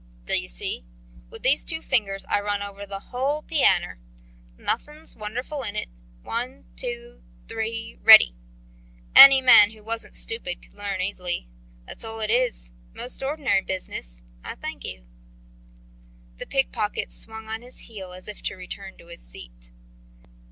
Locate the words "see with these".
0.49-1.63